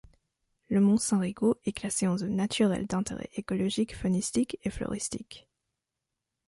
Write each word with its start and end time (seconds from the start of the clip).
Le 0.69 0.79
mont 0.81 0.97
Saint-Rigaud 0.97 1.59
est 1.63 1.73
classé 1.73 2.07
en 2.07 2.17
zone 2.17 2.35
naturelle 2.35 2.87
d'intérêt 2.87 3.29
écologique, 3.35 3.95
faunistique 3.95 4.57
et 4.63 4.71
floristique. 4.71 5.47